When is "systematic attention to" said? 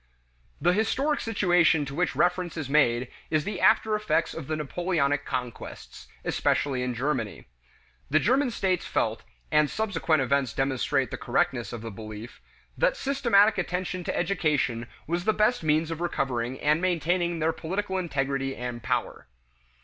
12.97-14.17